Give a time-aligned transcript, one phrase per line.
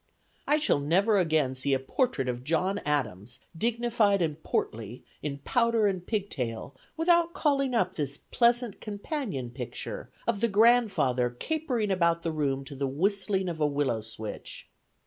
[0.47, 5.85] I shall never again see a portrait of John Adams, dignified and portly, in powder
[5.85, 12.31] and pigtail, without calling up this pleasant companion picture of the grandfather capering about the
[12.31, 14.67] room to the whistling of a willow switch.